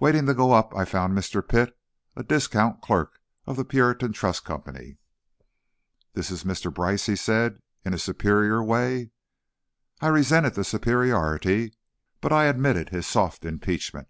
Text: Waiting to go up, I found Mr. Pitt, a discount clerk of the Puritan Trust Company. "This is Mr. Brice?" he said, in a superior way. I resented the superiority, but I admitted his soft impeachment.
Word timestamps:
Waiting 0.00 0.26
to 0.26 0.34
go 0.34 0.50
up, 0.50 0.74
I 0.74 0.84
found 0.84 1.16
Mr. 1.16 1.40
Pitt, 1.46 1.78
a 2.16 2.24
discount 2.24 2.82
clerk 2.82 3.20
of 3.46 3.54
the 3.54 3.64
Puritan 3.64 4.12
Trust 4.12 4.44
Company. 4.44 4.96
"This 6.12 6.32
is 6.32 6.42
Mr. 6.42 6.74
Brice?" 6.74 7.06
he 7.06 7.14
said, 7.14 7.60
in 7.84 7.94
a 7.94 7.98
superior 7.98 8.64
way. 8.64 9.12
I 10.00 10.08
resented 10.08 10.54
the 10.54 10.64
superiority, 10.64 11.72
but 12.20 12.32
I 12.32 12.46
admitted 12.46 12.88
his 12.88 13.06
soft 13.06 13.44
impeachment. 13.44 14.08